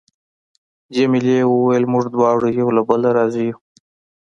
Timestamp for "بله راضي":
2.89-3.43